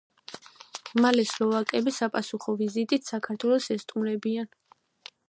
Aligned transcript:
მალე 1.05 1.25
სლოვაკები 1.31 1.93
საპასუხო 1.99 2.57
ვიზიტით 2.63 3.13
საქართველოს 3.13 3.69
ესტუმრებიან. 3.77 4.51